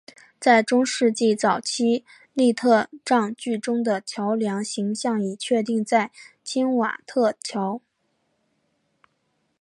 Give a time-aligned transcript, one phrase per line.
[0.39, 2.03] 在中世纪早期
[2.33, 6.11] 粟特葬具中的桥梁形象已确定为
[6.43, 7.79] 钦瓦特桥。